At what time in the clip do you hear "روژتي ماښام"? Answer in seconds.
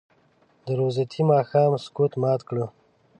0.79-1.71